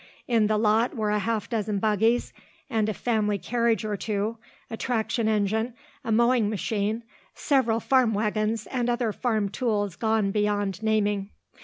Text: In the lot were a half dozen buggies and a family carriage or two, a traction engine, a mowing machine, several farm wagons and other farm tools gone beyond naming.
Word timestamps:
In 0.27 0.47
the 0.47 0.57
lot 0.57 0.95
were 0.95 1.11
a 1.11 1.19
half 1.19 1.47
dozen 1.47 1.77
buggies 1.77 2.33
and 2.71 2.89
a 2.89 2.93
family 2.95 3.37
carriage 3.37 3.85
or 3.85 3.95
two, 3.95 4.37
a 4.71 4.75
traction 4.75 5.27
engine, 5.27 5.75
a 6.03 6.11
mowing 6.11 6.49
machine, 6.49 7.03
several 7.35 7.79
farm 7.79 8.15
wagons 8.15 8.65
and 8.65 8.89
other 8.89 9.13
farm 9.13 9.49
tools 9.49 9.95
gone 9.95 10.31
beyond 10.31 10.81
naming. 10.81 11.29